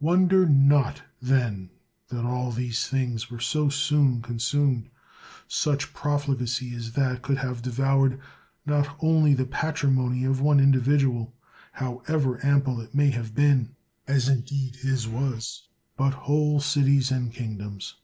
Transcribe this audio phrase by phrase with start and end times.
[0.00, 1.68] Wonder not, then,
[2.08, 4.88] that all these things were so soon consumed.
[5.48, 8.18] Such profligacy as that could have devoured
[8.64, 11.34] not only the patrimony of one individual,
[11.72, 13.76] however ample it might have been
[14.08, 17.96] (as indeed his was), but whole cities and king doms.